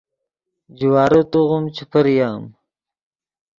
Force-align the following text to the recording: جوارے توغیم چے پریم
جوارے 0.77 1.21
توغیم 1.31 1.65
چے 1.75 1.83
پریم 1.91 2.41